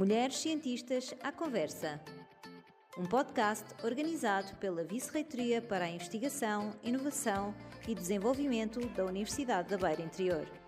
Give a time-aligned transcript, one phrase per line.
[0.00, 2.00] Mulheres Cientistas à Conversa.
[2.96, 7.54] Um podcast organizado pela Vice-Reitoria para a Investigação, Inovação
[7.86, 10.59] e Desenvolvimento da Universidade da Beira Interior.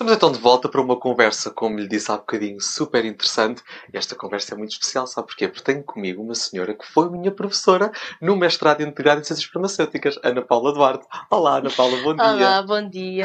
[0.00, 3.62] Estamos então de volta para uma conversa, como lhe disse há bocadinho, super interessante.
[3.92, 5.46] Esta conversa é muito especial, sabe porquê?
[5.46, 10.18] Porque tenho comigo uma senhora que foi minha professora no mestrado integrado em Ciências Farmacêuticas,
[10.24, 11.06] Ana Paula Duarte.
[11.30, 12.24] Olá, Ana Paula, bom dia.
[12.24, 13.24] Olá, bom dia.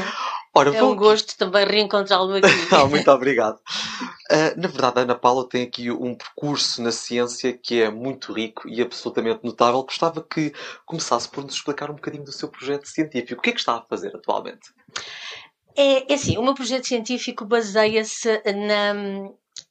[0.54, 2.42] Ora, é vou- um gosto também reencontrá-lo aqui.
[2.84, 3.58] Ah, muito obrigado.
[4.30, 8.34] Ah, na verdade, a Ana Paula tem aqui um percurso na ciência que é muito
[8.34, 9.82] rico e absolutamente notável.
[9.84, 10.52] Gostava que
[10.86, 13.40] começasse por nos explicar um bocadinho do seu projeto científico.
[13.40, 14.74] O que é que está a fazer atualmente?
[15.78, 18.94] É, é assim, o meu projeto científico baseia-se na,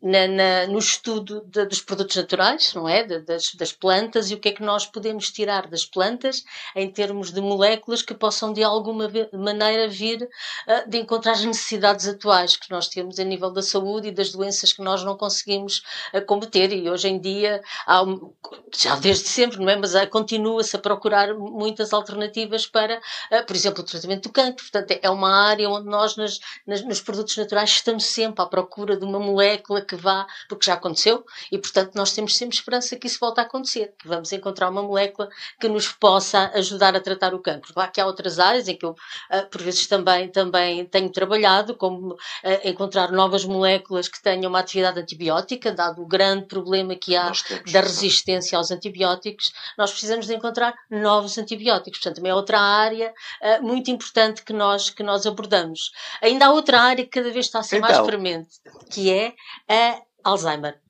[0.05, 3.03] na- na- no estudo de- dos produtos naturais, não é?
[3.05, 6.45] De- das, das plantas e o que é que nós podemos tirar das plantas
[6.77, 10.29] em termos de moléculas que possam de alguma maneira vir
[10.69, 14.31] ah, de encontrar as necessidades atuais que nós temos a nível da saúde e das
[14.31, 16.73] doenças que nós não conseguimos ah, combater.
[16.73, 17.63] E hoje em dia,
[18.07, 18.33] um-
[18.77, 19.77] já desde sempre, não é?
[19.77, 23.01] Mas ah, continua-se a procurar muitas alternativas para
[23.33, 24.63] Uh, por exemplo, o tratamento do cancro.
[24.65, 28.97] Portanto, é uma área onde nós, nas- nas- nos produtos naturais, estamos sempre à procura
[28.97, 33.07] de uma molécula que vá, porque já aconteceu, e portanto nós temos sempre esperança que
[33.07, 35.29] isso volte a acontecer, que vamos encontrar uma molécula
[35.61, 37.73] que nos possa ajudar a tratar o cancro.
[37.73, 41.75] Claro que há outras áreas em que eu, uh, por vezes, também, também tenho trabalhado,
[41.75, 42.19] como uh,
[42.65, 47.33] encontrar novas moléculas que tenham uma atividade antibiótica, dado o grande problema que há
[47.73, 51.99] da resistência aos antibióticos, nós precisamos de encontrar novos antibióticos.
[51.99, 55.91] Portanto, também é outra área ah, muito importante que nós, que nós abordamos.
[56.23, 58.07] Ainda há outra área que cada vez está a ser mais Então.
[58.07, 59.35] premente, que é
[59.69, 59.84] a
[60.23, 60.81] Alzheimer.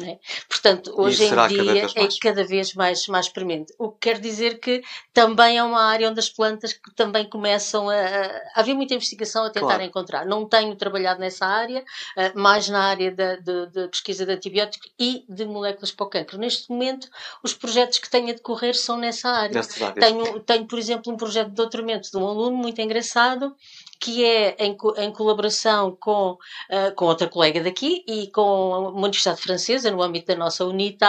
[0.00, 0.18] não é?
[0.48, 2.18] Portanto, hoje em cada dia vez é mais.
[2.18, 3.74] cada vez mais, mais premente.
[3.78, 7.88] O que quer dizer que também é uma área onde as plantas que também começam
[7.90, 9.82] a, a haver muita investigação a tentar Claro.
[9.82, 10.24] encontrar.
[10.26, 11.84] Não tenho trabalhado nessa área,
[12.16, 16.10] ah, mais na área da de, de pesquisa de antibióticos e de moléculas para o
[16.10, 16.38] cancro.
[16.38, 17.08] Neste momento,
[17.42, 19.60] os projetos que tenho a decorrer são nessa área.
[19.98, 23.54] Tenho, tenho, por exemplo, um projeto de doutoramento de um aluno muito engraçado,
[24.00, 26.38] que é em, em colaboração com,
[26.70, 31.06] ah, com outra colega daqui e com uma universidade francesa, no âmbito da nossa UNITA,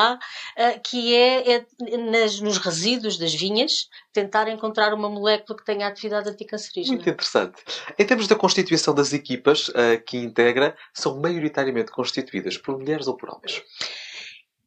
[0.58, 1.66] ah, que é, é
[1.98, 6.96] nas- nos resíduos das vinhas, tentar encontrar uma molécula que tenha atividade anticancerígena.
[6.98, 7.64] Muito interessante.
[7.98, 13.16] Em termos da constituição das equipas ah, que integra, são maioritariamente constituídas por mulheres ou
[13.16, 13.64] por homens?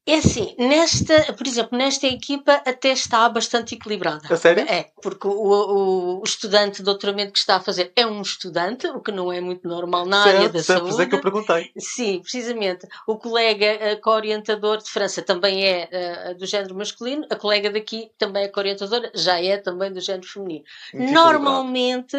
[0.06, 4.20] É assim, nesta, por exemplo, nesta equipa até está bastante equilibrada.
[4.30, 4.62] A sério?
[4.68, 8.86] É, porque o, o- o estudante de doutoramento que está a fazer é um estudante,
[8.88, 11.02] o que não é muito normal na área da certo, saúde.
[11.04, 11.70] é que eu perguntei.
[11.78, 12.86] Sim, precisamente.
[13.06, 18.10] O colega eh, co-orientador de França também é eh, do género masculino, a colega daqui
[18.18, 20.64] também é co-orientadora, já é também do género feminino.
[20.92, 21.44] Muito equilibrado.
[21.44, 22.16] Normalmente,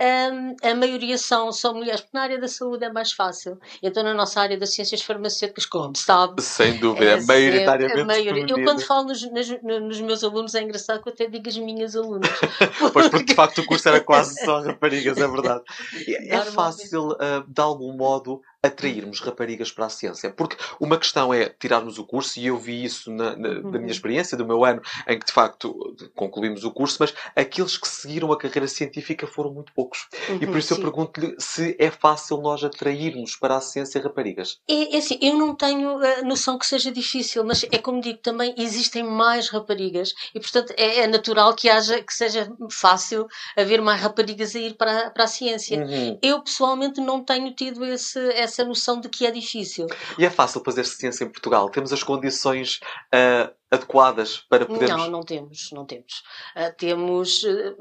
[0.00, 3.58] hum, a maioria são, são mulheres, porque na área da saúde é mais fácil.
[3.82, 8.04] Então, na nossa área das ciências farmacêuticas, como sabe, Sem dúvida, é sempre maioritariamente a
[8.04, 8.46] maioria.
[8.48, 9.22] Eu, quando falo nos,
[9.62, 12.30] nos meus alunos, é engraçado que eu até digo as minhas alunas.
[12.92, 15.62] Pois, porque de facto o curso era quase só raparigas, é verdade.
[16.28, 20.30] É fácil, ah, de algum modo, atrairmos raparigas para a ciência.
[20.30, 23.70] Porque uma questão é tirarmos o curso, e eu vi isso na, na- da Uhum.
[23.80, 27.86] minha experiência, do meu ano, em que de facto concluímos o curso, mas aqueles que
[27.88, 30.06] seguiram a carreira científica foram muito poucos.
[30.40, 30.82] E por isso eu Sim.
[30.82, 34.58] pergunto-lhe se é fácil nós atrairmos para a ciência raparigas.
[34.68, 38.18] É, é assim, eu não tenho a noção que seja difícil, mas é como digo,
[38.18, 43.26] também existem mais raparigas e, portanto, é, é natural que haja, que seja fácil
[43.56, 45.78] haver mais raparigas a ir para, a- para a ciência.
[45.84, 46.18] Uhum.
[46.22, 49.86] Eu, pessoalmente, não tenho tido esse, essa noção de que é difícil.
[50.18, 51.70] E é fácil fazer ciência em Portugal.
[51.70, 52.80] Temos as condições
[53.12, 55.02] ah, adequadas para podermos.
[55.04, 56.22] Não, não temos, não temos.
[56.54, 57.74] Ah, temos eh,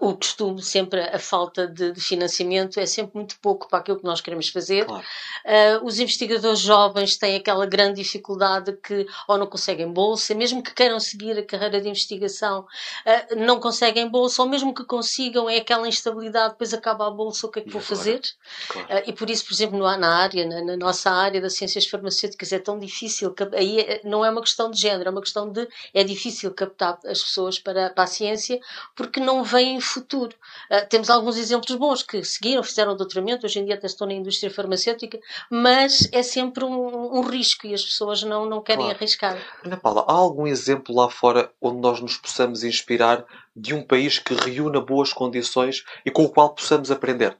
[0.00, 4.04] o costume, sempre a falta de, de financiamento é sempre muito pouco para aquilo que
[4.04, 4.86] nós queremos fazer.
[4.86, 5.04] Claro.
[5.44, 10.72] Ah, os investigadores jovens têm aquela grande dificuldade que ou não conseguem bolsa, mesmo que
[10.74, 12.64] queiram seguir a carreira de investigação,
[13.06, 17.46] ah, não conseguem bolsa, ou mesmo que consigam, é aquela instabilidade, depois acaba a bolsa,
[17.46, 17.96] o que é que E vou agora?
[17.96, 18.20] fazer?
[18.68, 19.02] Claro.
[19.06, 22.52] E por isso, por exemplo, no- na área, na, na nossa área das ciências farmacêuticas,
[22.52, 25.31] é tão difícil, cap- aí é- não é uma questão de género, é uma questão
[25.52, 28.58] de, é difícil captar as pessoas para, para a ciência,
[28.94, 30.36] porque não veem futuro.
[30.70, 34.14] Ah, temos alguns exemplos bons que seguiram, fizeram doutoramento, hoje em dia até estão na
[34.14, 35.18] indústria farmacêutica,
[35.50, 38.96] mas é sempre um, um risco e as pessoas não, não querem Claro.
[38.96, 39.38] arriscar.
[39.64, 43.24] Ana Paula, há algum exemplo lá fora onde nós nos possamos inspirar
[43.54, 47.36] de um país que reúna boas condições e com o qual possamos aprender?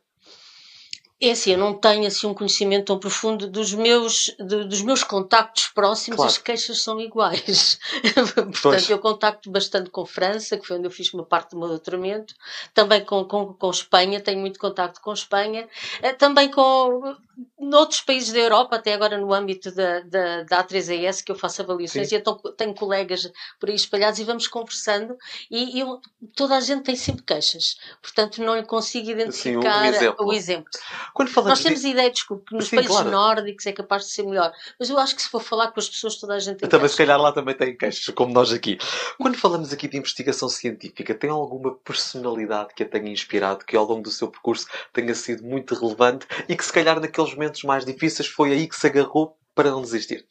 [1.25, 5.05] É assim, eu não tenho assim um conhecimento tão profundo dos meus, de, dos meus
[5.05, 6.33] contactos próximos, claro.
[6.33, 7.79] as queixas são iguais.
[8.13, 8.91] Portanto, pois.
[8.91, 12.35] eu contacto bastante com França, que foi onde eu fiz uma parte do meu doutoramento,
[12.75, 15.69] também com, com, com Espanha, tenho muito contacto com Espanha,
[16.03, 17.15] eh, também com
[17.59, 21.63] noutros países da Europa, até agora no âmbito da, da, da A3AS, que eu faço
[21.63, 22.17] avaliações, Sim.
[22.17, 25.17] e então tenho colegas por aí espalhados e vamos conversando,
[25.51, 26.01] e eu,
[26.35, 30.27] toda a gente tem sempre queixas, portanto não consigo identificar Sim, um exemplo.
[30.27, 30.71] o exemplo.
[31.19, 31.89] Nós temos de...
[31.89, 33.11] ideia, desculpe, que nos Sim, países claro.
[33.11, 35.89] nórdicos é capaz de ser melhor, mas eu acho que se for falar com as
[35.89, 38.79] pessoas, toda a gente tem Também, se calhar lá também tem queixas, como nós aqui.
[39.19, 43.85] Quando falamos aqui de investigação científica, tem alguma personalidade que a tenha inspirado, que ao
[43.85, 47.85] longo do seu percurso tenha sido muito relevante e que se calhar naqueles momentos mais
[47.85, 50.27] difíceis foi aí que se agarrou para não desistir?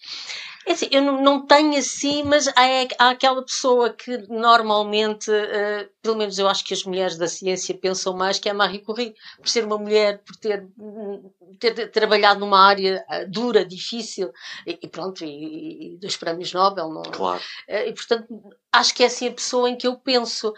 [0.66, 2.54] É assim, eu não, não tenho assim, mas há,
[3.00, 7.76] há aquela pessoa que normalmente, uh, pelo menos eu acho que as mulheres da ciência
[7.76, 10.68] pensam mais, que é a Marie Curie, por ser uma mulher, por ter,
[11.60, 14.32] ter, ter trabalhado numa área uh, dura, difícil,
[14.68, 16.90] e, e pronto, e, e, dos prémios Nobel.
[16.90, 17.42] Não, claro.
[17.68, 18.28] Uh, e portanto,
[18.72, 20.54] acho que é assim a pessoa em que eu penso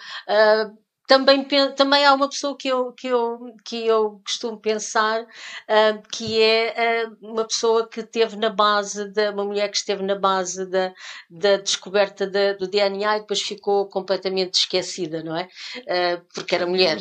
[1.13, 6.41] também, também há uma pessoa que eu, que eu, que eu costumo pensar uh, que
[6.41, 10.65] é uh, uma pessoa que esteve na base, da, uma mulher que esteve na base
[10.65, 10.93] da,
[11.29, 15.47] da descoberta da, do DNA e depois ficou completamente esquecida, não é?
[15.77, 16.97] Uh, porque era mulher.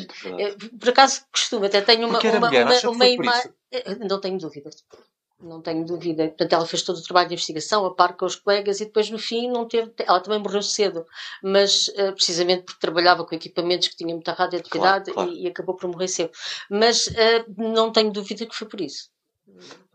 [0.79, 3.51] Por acaso costumo, até tenho uma, uma, uma, uma imagem.
[4.07, 4.83] Não tenho dúvidas
[5.43, 6.27] não tenho dúvida.
[6.27, 9.09] Portanto, ela fez todo o trabalho de investigação, a par com os colegas, e depois,
[9.09, 9.91] no fim, não teve.
[9.99, 11.05] Ela também morreu cedo,
[11.43, 15.31] mas uh, precisamente porque trabalhava com equipamentos que tinham muita radioatividade claro, claro.
[15.31, 16.31] E, e, acabou por morrer cedo.
[16.69, 17.13] Mas uh,
[17.57, 19.11] não tenho dúvida que foi por isso.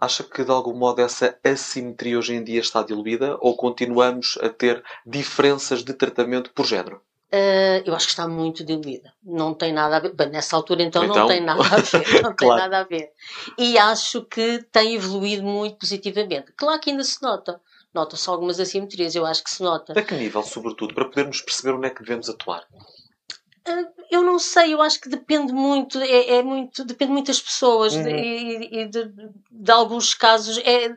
[0.00, 4.48] Acha que de algum modo essa assimetria hoje em dia está diluída ou continuamos a
[4.48, 7.02] ter diferenças de tratamento por género?
[7.30, 9.12] Uh, eu acho que está muito diluída.
[9.22, 10.14] Não tem nada a ver.
[10.14, 11.16] Bem, nessa altura, então, então...
[11.16, 12.22] não tem nada a ver.
[12.22, 13.10] Não tem nada a ver.
[13.58, 16.52] E acho que tem evoluído muito positivamente.
[16.56, 17.60] Claro que ainda se nota.
[17.92, 19.98] Nota-se algumas assimetrias, eu acho que se nota.
[19.98, 22.64] A que nível, sobretudo, para podermos perceber onde é que devemos atuar?
[23.68, 27.40] Uh, eu não sei, eu acho que depende muito, é, é muito, depende muito das
[27.40, 28.08] pessoas uhum.
[28.08, 29.12] e, e de,
[29.50, 30.58] de, alguns casos.
[30.58, 30.96] É,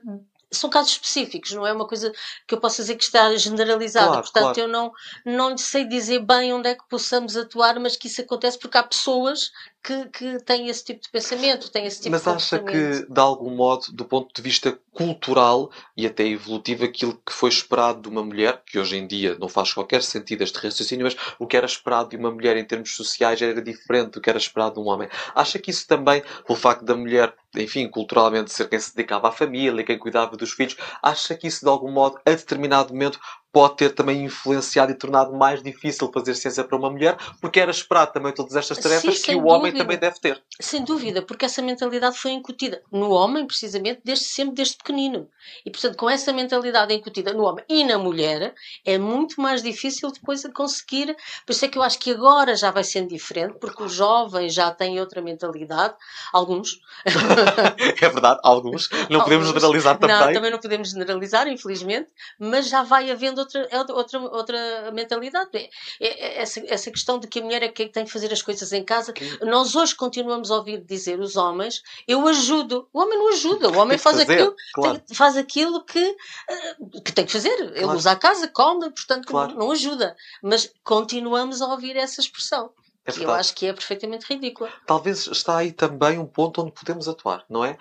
[0.52, 2.12] são casos específicos, não é uma coisa
[2.46, 4.08] que eu possa dizer que está generalizada.
[4.08, 4.60] Claro, Portanto, claro.
[4.60, 4.92] eu não,
[5.26, 8.84] não sei dizer bem onde é que possamos atuar, mas que isso acontece porque há
[8.84, 9.52] pessoas
[9.84, 13.20] que, que têm esse tipo de pensamento, têm esse tipo Mas de acha que, de
[13.20, 18.10] algum modo, do ponto de vista cultural e até evolutivo, aquilo que foi esperado de
[18.10, 21.58] uma mulher, que hoje em dia não faz qualquer sentido este raciocínio, mas o que
[21.58, 24.82] era esperado de uma mulher em termos sociais era diferente do que era esperado de
[24.82, 25.10] um homem.
[25.34, 29.32] Acha que isso também, pelo facto da mulher, enfim, culturalmente ser quem se dedicava à
[29.32, 33.20] família, quem cuidava dos filhos, acha que isso, de algum modo, a determinado momento,
[33.52, 37.72] pode ter também influenciado e tornado mais difícil fazer ciência para uma mulher, porque era
[37.72, 39.54] esperado também todas estas tarefas Sim, que o dúvida.
[39.54, 40.42] homem também deve ter.
[40.60, 45.28] Sem dúvida, porque essa mentalidade foi incutida no homem, precisamente, desde sempre, desde pequenino.
[45.66, 48.54] E, portanto, com essa mentalidade incutida no homem e na mulher,
[48.86, 51.16] é muito mais difícil depois de conseguir.
[51.46, 54.54] Por isso é que eu acho que agora já vai sendo diferente, porque os jovens
[54.54, 55.96] já têm outra mentalidade.
[56.32, 56.80] Alguns.
[58.02, 58.90] é verdade, alguns.
[58.92, 59.24] Não alguns.
[59.24, 60.16] podemos generalizar também.
[60.16, 62.08] Não, também não podemos generalizar, infelizmente,
[62.40, 65.50] mas já vai havendo outra, é outra, outra mentalidade.
[65.54, 68.42] É, é, essa, essa questão de que a mulher é que tem que fazer as
[68.42, 69.14] coisas em casa.
[69.42, 72.88] Nós hoje continuamos a ouvir dizer os homens, eu ajudo.
[72.94, 75.00] O homem não ajuda, o homem faz, fazer, aquilo, claro.
[75.00, 76.16] tem, faz aquilo que,
[76.50, 77.56] eh, que tem que fazer.
[77.56, 77.76] Claro.
[77.76, 79.56] Ele usa a casa, come, portanto claro.
[79.56, 80.16] não ajuda.
[80.42, 82.72] Mas continuamos a ouvir essa expressão.
[83.06, 84.70] É eu acho que é perfeitamente ridícula.
[84.86, 87.78] Talvez está aí também um ponto onde podemos atuar, não é?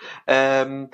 [0.66, 0.88] Um,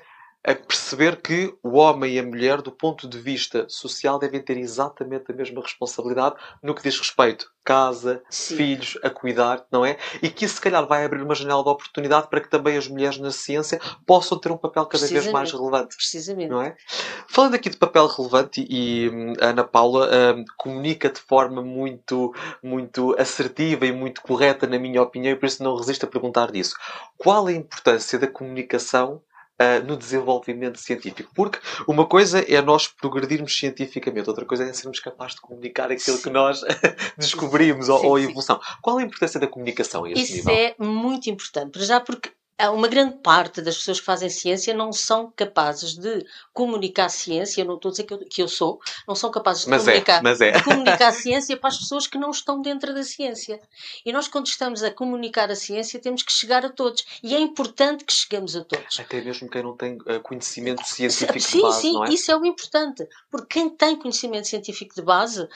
[0.46, 4.56] a perceber que o homem e a mulher, do ponto de vista social, devem ter
[4.56, 8.56] exatamente a mesma responsabilidade no que diz respeito a casa, Sim.
[8.56, 9.98] filhos, a cuidar, não é?
[10.22, 12.86] E que isso, se calhar, vai abrir uma janela de oportunidade para que também as
[12.86, 15.96] mulheres na ciência possam ter um papel cada vez mais relevante.
[15.96, 16.48] Precisamente.
[16.48, 16.76] Não é?
[17.28, 22.32] Falando aqui de papel relevante, e hum, a Ana Paula hum, comunica de forma muito,
[22.62, 26.52] muito assertiva e muito correta, na minha opinião, e por isso não resisto a perguntar
[26.52, 26.76] disso.
[27.18, 29.20] Qual a importância da comunicação
[29.58, 31.30] Uh, no desenvolvimento científico.
[31.34, 31.58] Porque
[31.88, 36.28] uma coisa é nós progredirmos cientificamente, outra coisa é sermos capazes de comunicar aquilo que
[36.28, 36.60] nós
[37.16, 38.60] descobrimos sim, ou, ou, a evolução.
[38.82, 40.54] Qual a importância da comunicação a este Isso nível?
[40.54, 42.30] é muito importante, já porque
[42.64, 47.76] uma grande parte das pessoas que fazem ciência não são capazes de comunicar ciência, não
[47.76, 50.18] estou a dizer que eu, que eu sou, não são capazes de mas é, comunicar,
[50.18, 50.62] é, mas é.
[50.62, 53.60] comunicar a ciência para as pessoas que não estão dentro da ciência.
[54.06, 57.04] E nós, quando estamos a comunicar a ciência, temos que chegar a todos.
[57.22, 58.98] E é importante que cheguemos a todos.
[58.98, 62.08] Até mesmo quem não tem uh, conhecimento científico sim, de base, Sim, é?
[62.08, 63.06] isso é o importante.
[63.30, 65.46] Porque quem tem conhecimento científico de base,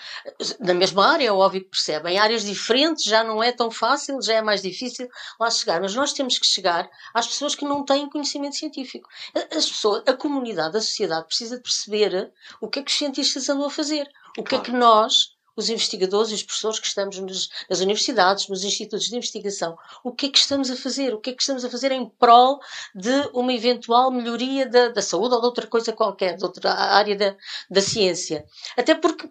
[0.59, 2.11] na mesma área, é óbvio que percebe.
[2.11, 5.81] Em áreas diferentes já não é tão fácil, já é mais difícil lá chegar.
[5.81, 9.09] Mas nós temos que chegar às pessoas que não têm conhecimento científico.
[9.35, 13.49] As pessoas, a comunidade, a sociedade precisa de perceber o que é que os cientistas
[13.49, 14.09] andam a fazer.
[14.39, 18.49] O que é que nós, os investigadores e os professores que estamos nas, nas, universidades,
[18.49, 21.15] nos institutos de investigação, o que é que estamos a fazer?
[21.15, 22.61] O que é que estamos a fazer em prol
[22.95, 27.17] de uma eventual melhoria da, da saúde ou de outra coisa qualquer, de outra área
[27.17, 27.37] da,
[27.71, 28.45] da ciência?
[28.77, 29.29] Até porque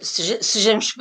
[0.00, 0.94] sejamos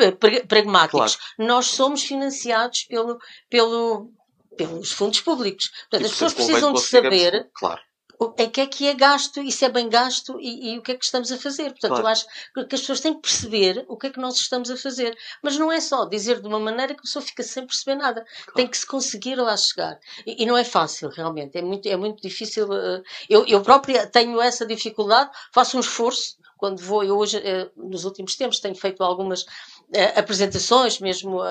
[0.48, 1.36] pragmáticos, claro.
[1.38, 4.12] nós somos financiados pelo, pelo,
[4.58, 5.70] pelos fundos públicos.
[5.90, 7.82] Portanto, as pessoas precisam de saber claro
[8.22, 10.92] o que é que é gasto e se é bem gasto e, e o que
[10.92, 11.72] é que estamos a fazer.
[11.72, 12.04] Portanto, claro.
[12.04, 14.78] eu acho que as pessoas têm que perceber o que é que nós estamos a
[14.78, 15.18] fazer.
[15.42, 18.24] Mas não é só dizer de uma maneira que a pessoa fica sem perceber nada.
[18.24, 18.54] Claro.
[18.54, 20.00] Tem que se conseguir lá chegar.
[20.24, 21.58] E, e, não é fácil, realmente.
[21.58, 22.68] É muito, é muito difícil.
[22.68, 27.90] Uh, eu, eu própria tenho essa dificuldade, faço um esforço quando vou, eu hoje, uh,
[27.90, 29.44] nos últimos tempos, tenho feito algumas
[30.16, 31.42] apresentações, mesmo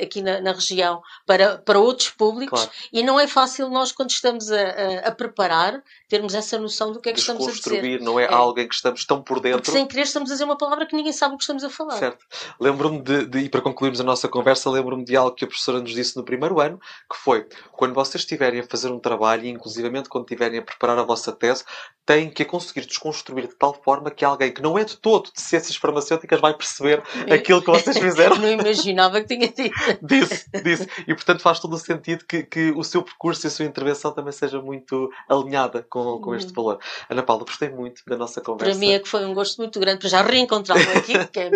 [0.00, 2.76] aqui na, na, região, para, para outros públicos, claro.
[2.92, 7.00] e não é fácil nós, quando estamos a, a, a, preparar, termos essa noção do
[7.00, 8.00] que é que estamos a dizer.
[8.00, 9.62] não é, é alguém que estamos tão por dentro.
[9.62, 11.70] Porque sem querer estamos a dizer uma palavra que ninguém sabe o que estamos a
[11.70, 11.98] falar.
[11.98, 12.24] Certo.
[12.60, 15.80] Lembro-me de, de, e para concluirmos a nossa conversa, lembro-me de algo que a professora
[15.80, 16.78] nos disse no primeiro ano,
[17.10, 20.98] que foi, quando vocês estiverem a fazer um trabalho, e inclusivamente quando estiverem a preparar
[20.98, 21.64] a vossa tese,
[22.04, 25.30] têm que a conseguir desconstruir de tal forma que alguém que não é de todo
[25.32, 28.36] de ciências farmacêuticas vai perceber aquilo que vocês fizeram.
[28.36, 29.74] não imaginava que tinha dito.
[30.02, 30.88] disse, disse.
[31.06, 34.12] E portanto faz todo o sentido que, que o seu percurso e a sua intervenção
[34.12, 36.54] também seja muito alinhada com, com este hum.
[36.54, 36.78] valor.
[37.08, 38.72] Ana Paula, gostei muito da nossa conversa.
[38.72, 41.50] Para mim é que foi um gosto muito grande para já reencontrá-lo aqui, porque é,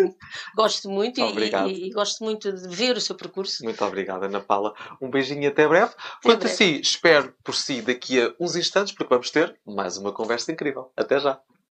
[0.57, 3.65] gosto muito e, e, e, gosto muito de ver o seu percurso.
[3.65, 4.75] Muito obrigada, Ana Paula.
[5.01, 5.93] Um beijinho e até breve.
[6.23, 10.53] Quanto assim, espero por si daqui a uns instantes, porque vamos ter mais uma conversa
[10.53, 10.93] incrível.
[10.97, 11.41] Até já!